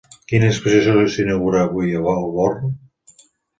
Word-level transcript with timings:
Quina 0.31 0.47
exposició 0.53 1.03
s'inaugura 1.17 1.63
avui 1.67 1.95
al 2.01 2.27
Born? 2.39 2.75